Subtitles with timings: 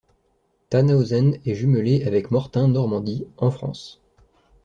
[0.71, 4.01] Thannhausen est jumelée avec Mortain, Normandie, en France.